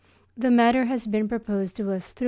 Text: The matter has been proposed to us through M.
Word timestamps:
The 0.35 0.49
matter 0.49 0.85
has 0.85 1.05
been 1.05 1.27
proposed 1.27 1.75
to 1.75 1.91
us 1.93 2.11
through 2.11 2.19
M. 2.19 2.19